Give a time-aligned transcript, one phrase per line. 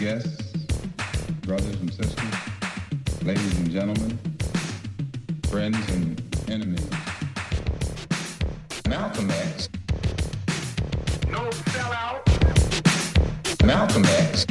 [0.00, 0.54] Guests,
[1.42, 2.34] brothers and sisters,
[3.22, 4.18] ladies and gentlemen,
[5.50, 6.88] friends and enemies.
[8.88, 9.68] Malcolm X.
[11.28, 12.24] No sellout,
[13.62, 14.46] Malcolm X.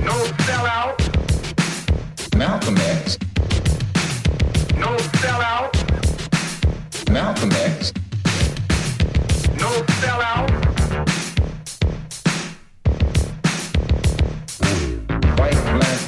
[0.00, 0.14] no
[0.46, 0.96] sellout,
[2.36, 3.18] Malcolm X.
[4.76, 5.74] no sellout,
[7.10, 7.92] Malcolm X.
[9.58, 10.67] no sellout,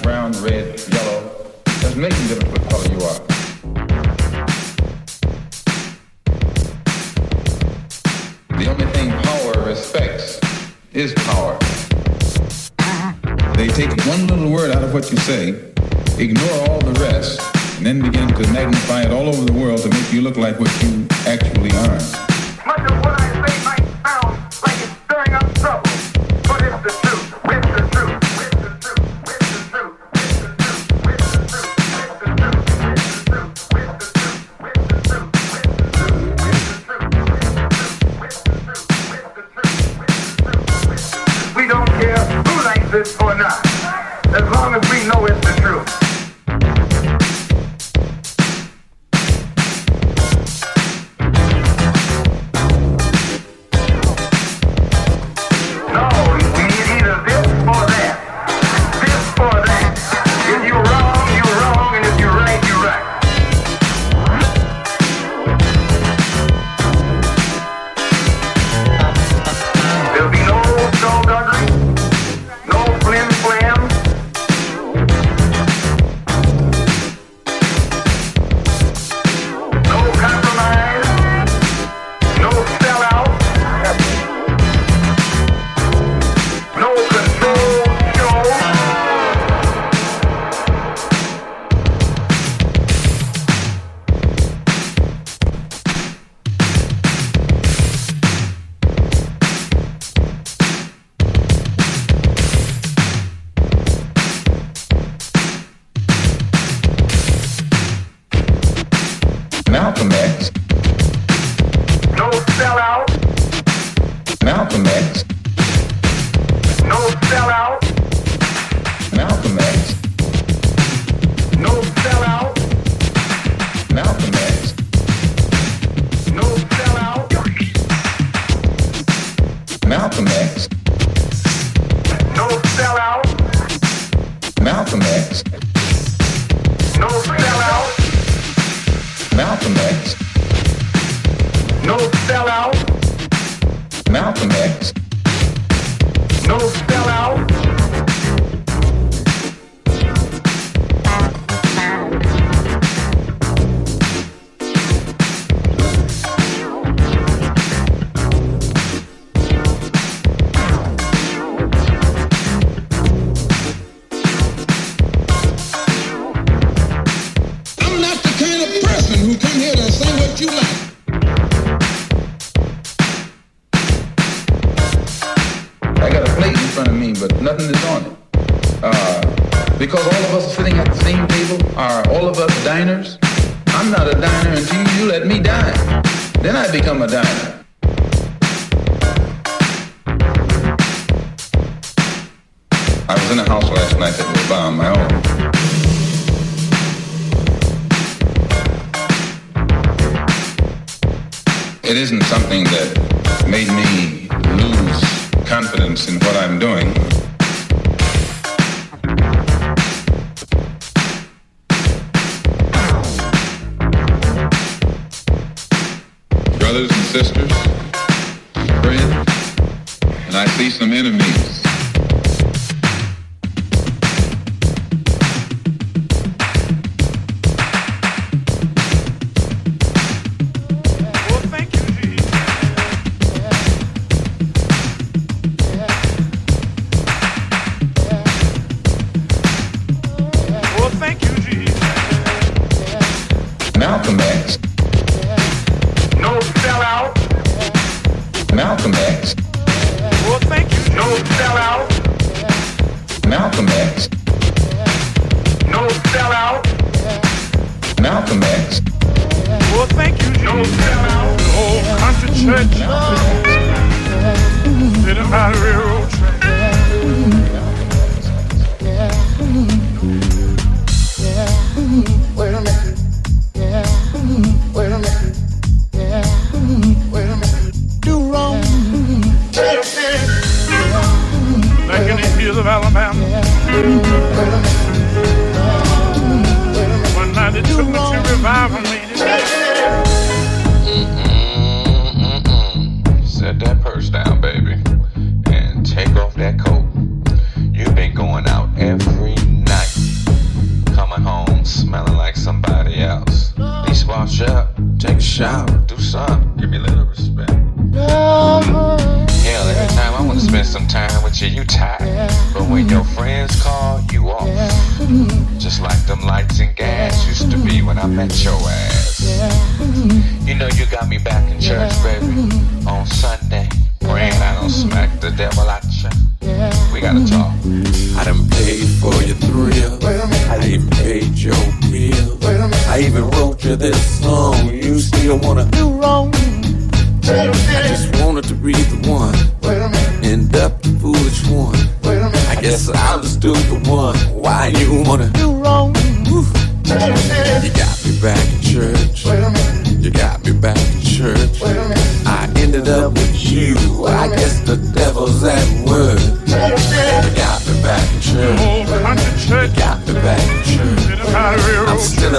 [0.03, 1.47] brown, red, yellow.
[1.81, 3.21] Doesn't make any difference what color you are.
[8.59, 10.41] The only thing power respects
[10.93, 11.59] is power.
[13.57, 15.73] They take one little word out of what you say,
[16.19, 17.41] ignore all the rest,
[17.77, 20.59] and then begin to magnify it all over the world to make you look like
[20.59, 22.30] what you actually are.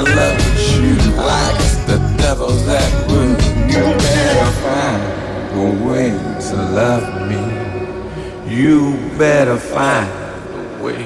[0.03, 0.51] never
[0.81, 3.38] you like the devil's that would.
[3.71, 5.01] You better find
[5.59, 6.09] a way
[6.50, 7.42] to love me.
[8.56, 11.06] You better find a way.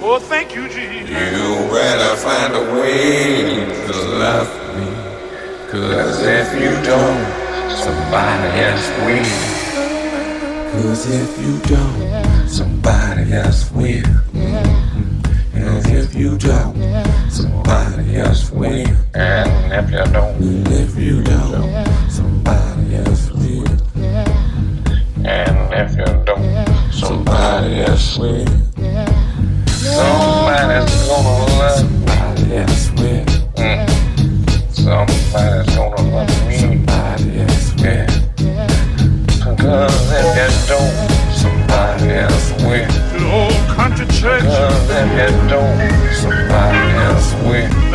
[0.00, 1.10] Well, thank you, Jesus.
[1.10, 4.88] You better find a way to love me.
[5.70, 7.22] Cause if you don't,
[7.70, 9.62] somebody else will.
[10.72, 14.06] Cause if you don't, somebody else will.
[15.54, 16.81] And if you don't,
[17.42, 18.86] somebody else will.
[19.14, 20.36] And if you don't,
[20.70, 23.66] if you don't, somebody else will.
[25.24, 28.71] And if you don't, somebody else will.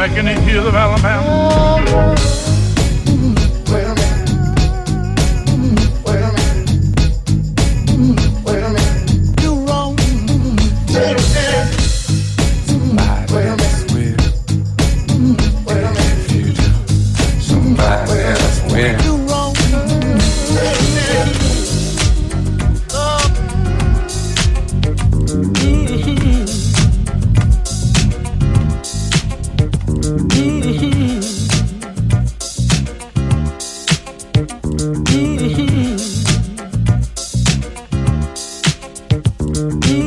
[0.10, 2.47] back in the hills of Alabama.
[39.80, 40.07] Mm-hmm.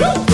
[0.00, 0.29] Woo!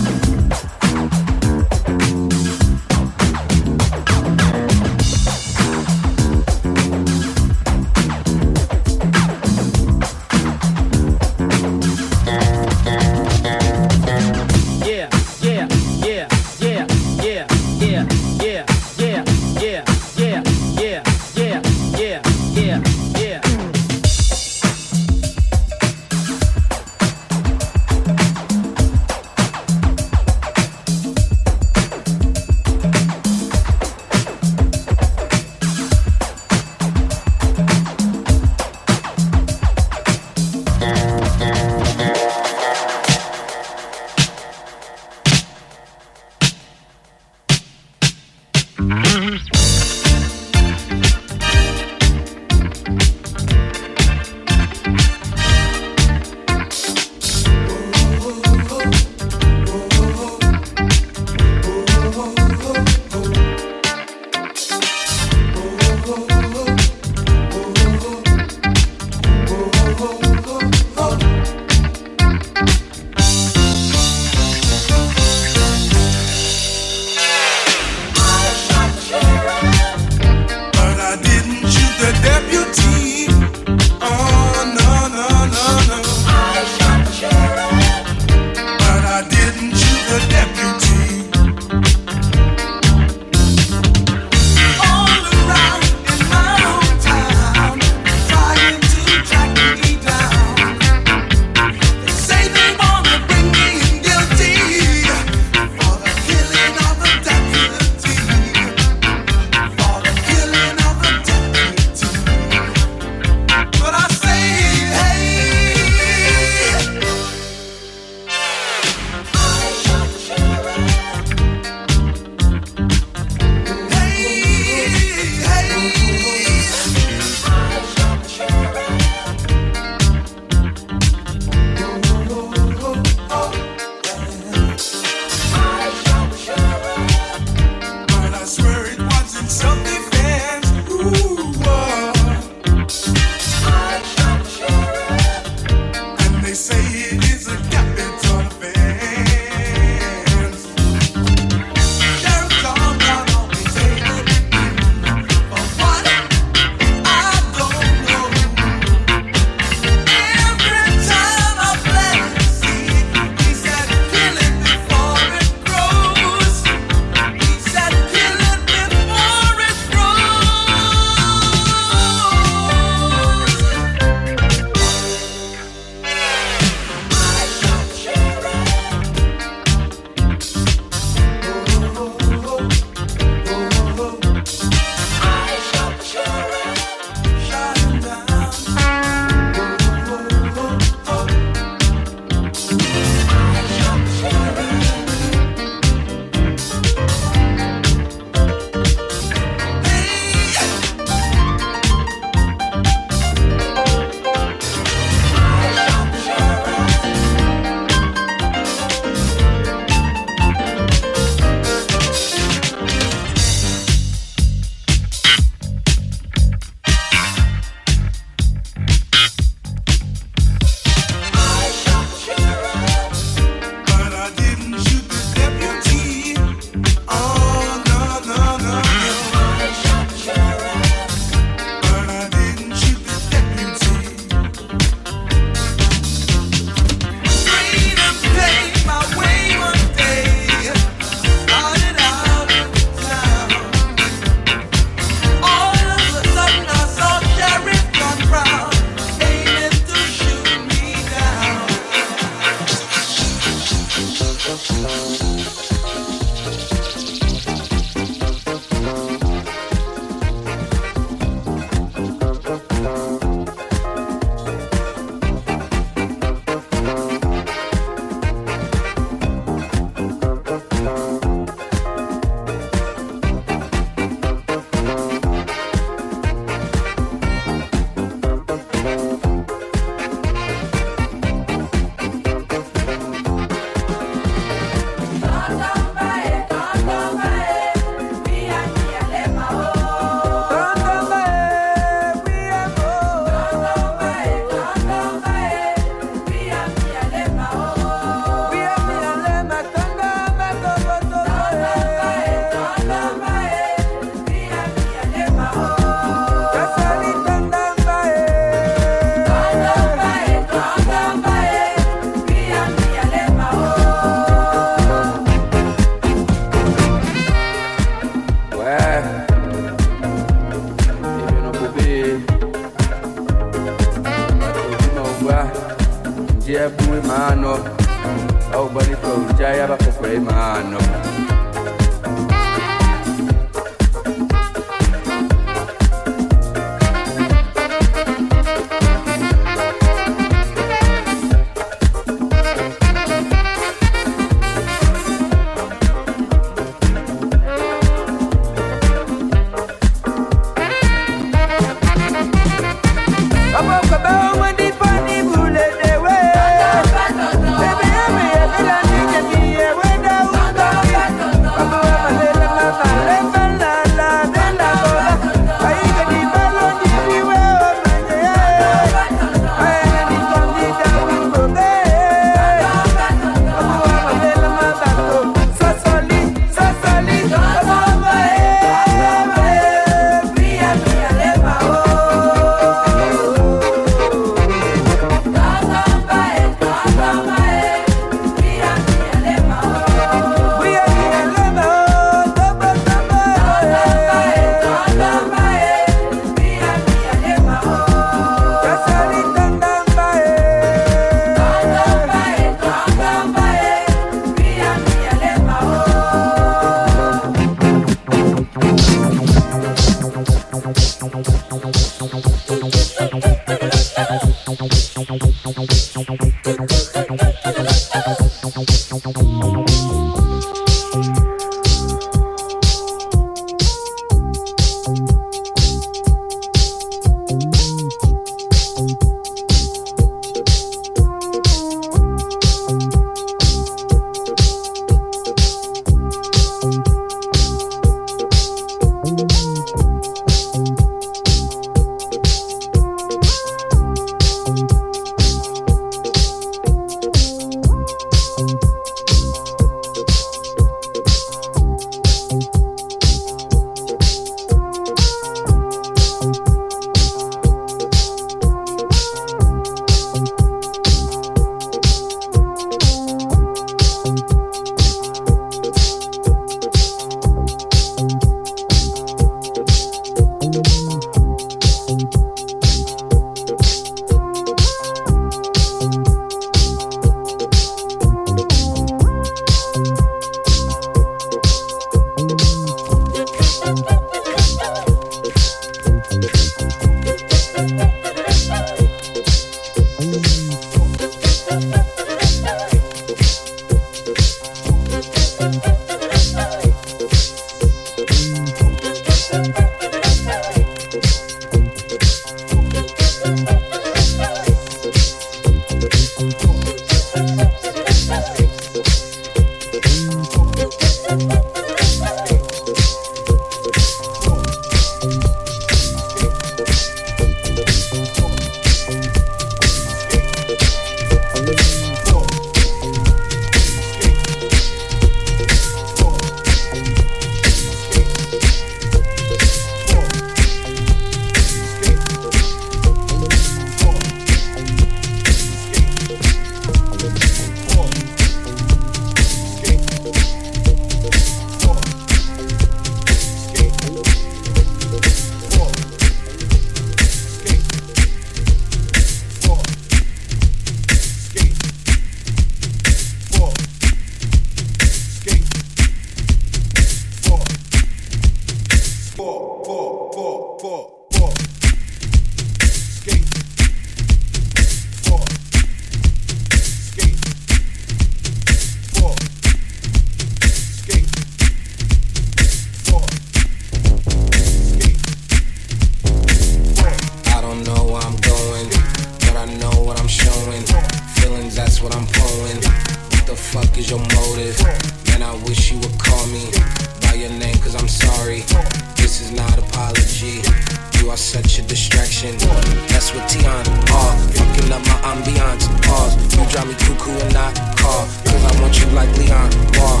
[597.20, 598.06] and I call.
[598.24, 600.00] Cause I want you like Leon Wall.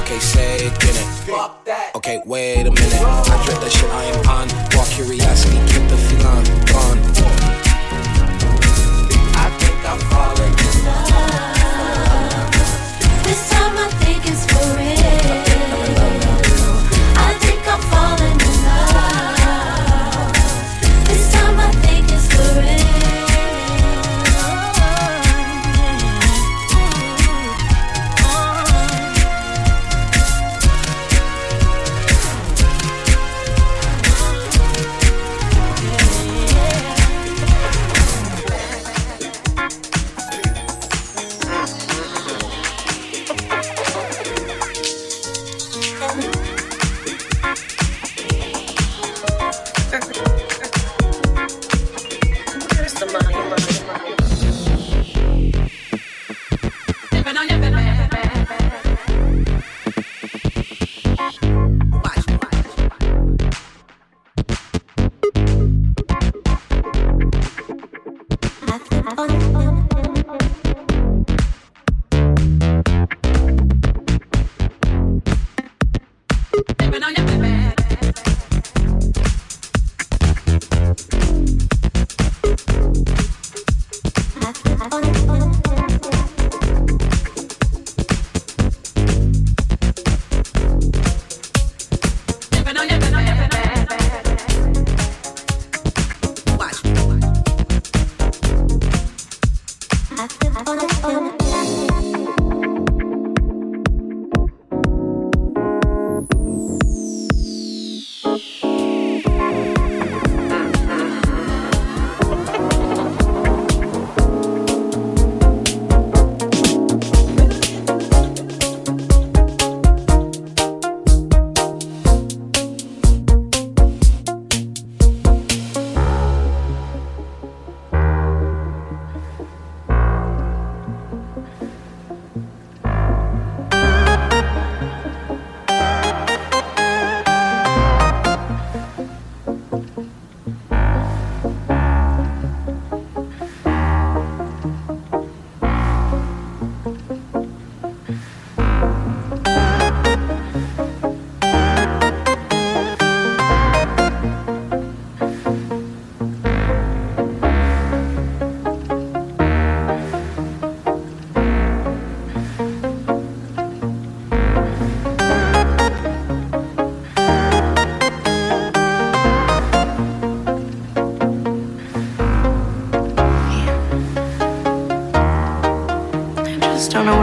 [0.00, 1.08] Okay, say it didn't.
[1.94, 3.02] Okay, wait a minute.
[3.02, 4.48] I dread that shit, I am on.
[4.74, 7.01] Raw curiosity, keep the feline gone.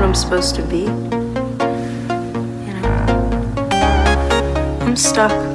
[0.10, 0.86] I'm supposed to be.
[2.66, 2.90] You know,
[4.82, 5.49] I'm stuck.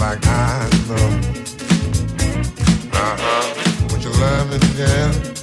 [0.00, 1.20] like I know.
[2.92, 3.88] Uh huh.
[3.90, 5.37] Would you love me girl?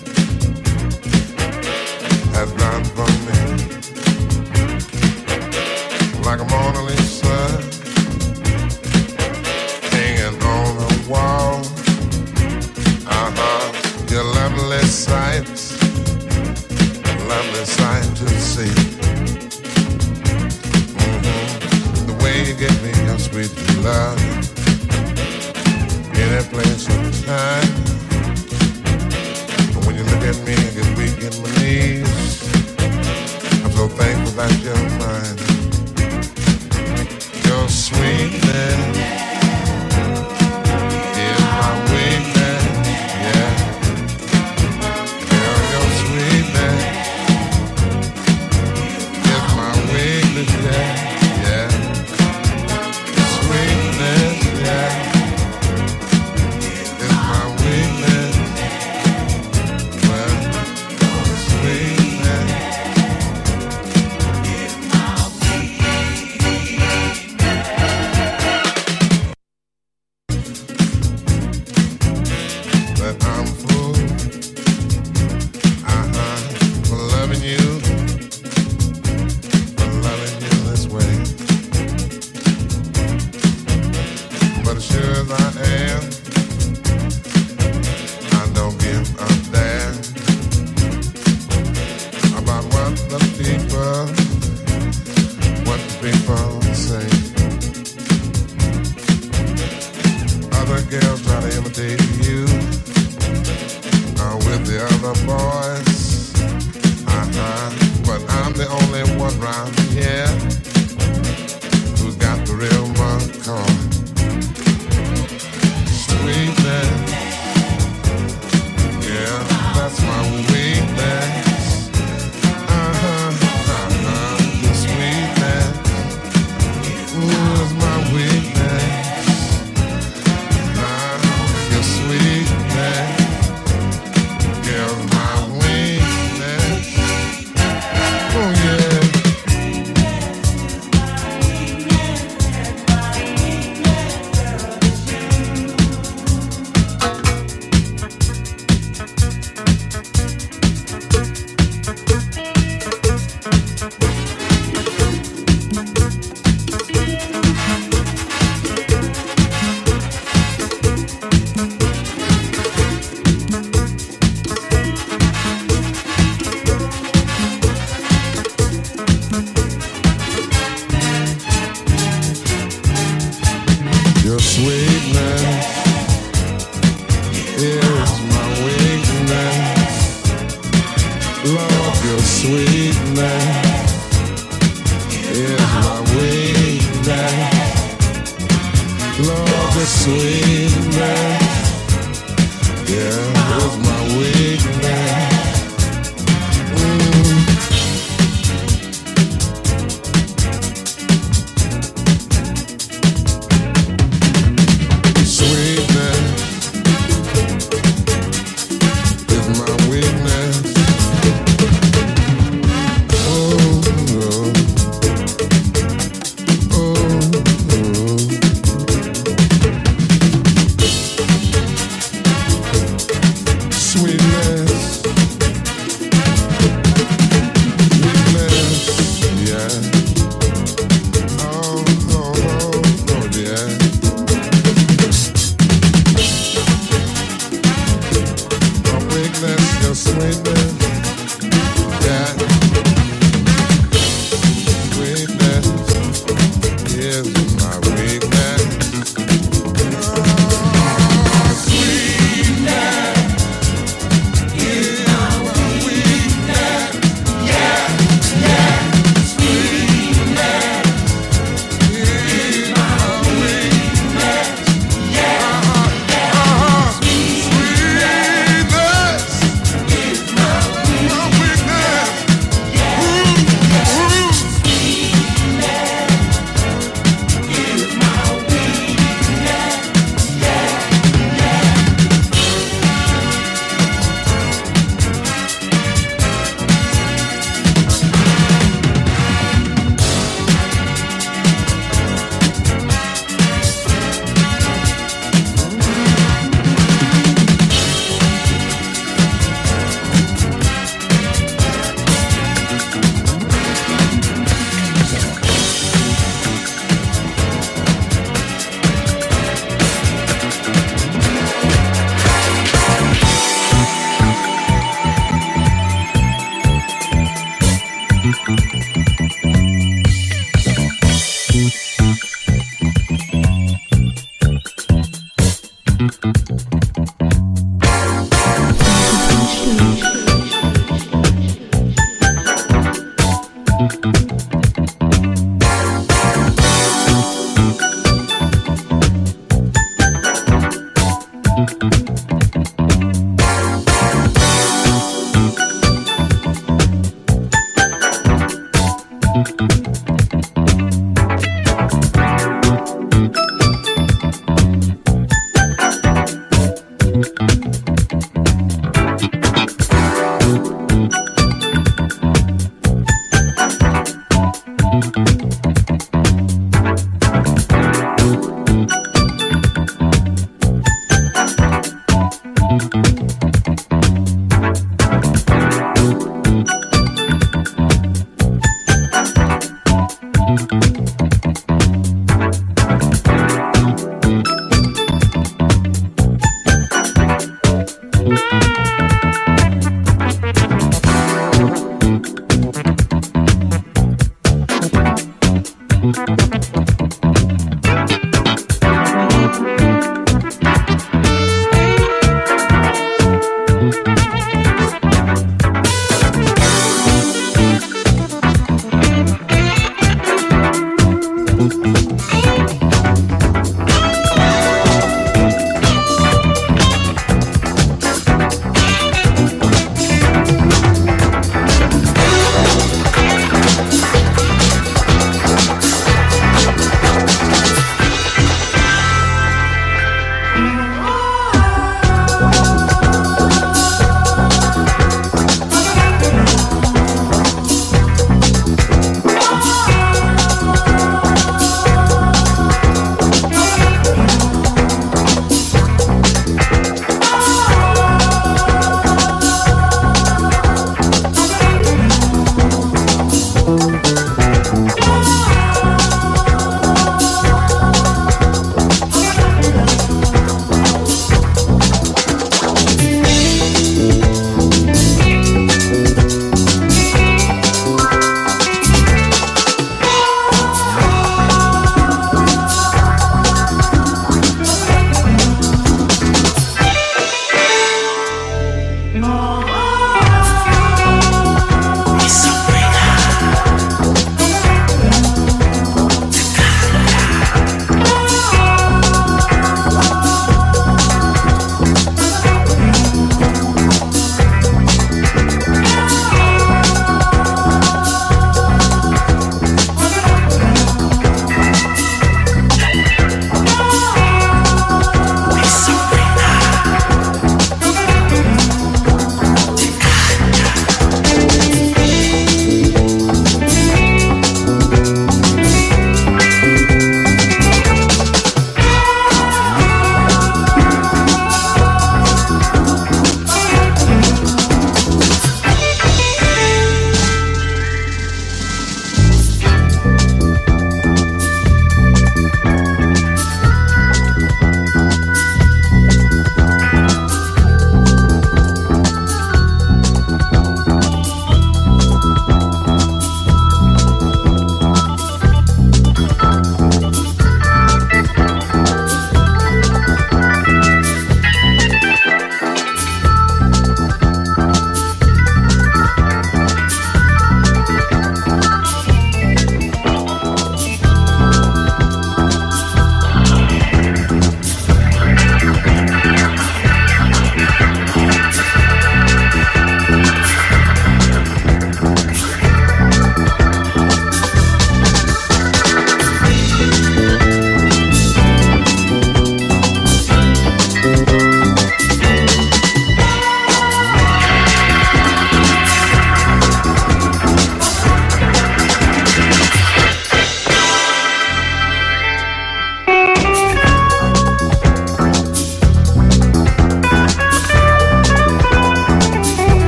[109.26, 109.85] one round.